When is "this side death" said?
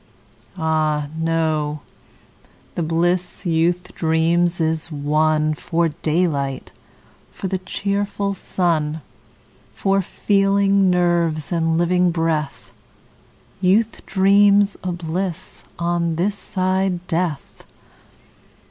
16.15-17.63